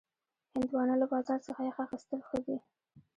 هندوانه 0.53 0.95
له 1.01 1.05
بازار 1.11 1.39
نه 1.57 1.61
یخ 1.69 1.77
اخیستل 1.85 2.19
ښه 2.27 2.37
دي. 2.45 2.57